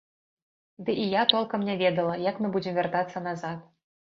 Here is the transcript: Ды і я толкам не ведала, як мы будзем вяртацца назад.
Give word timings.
Ды 0.87 0.95
і 1.03 1.03
я 1.19 1.23
толкам 1.33 1.67
не 1.69 1.75
ведала, 1.83 2.17
як 2.31 2.35
мы 2.41 2.47
будзем 2.57 2.73
вяртацца 2.81 3.17
назад. 3.29 3.65